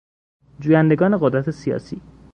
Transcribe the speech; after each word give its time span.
جویندگان 0.59 1.17
قدرت 1.21 1.51
سیاسی 1.51 2.01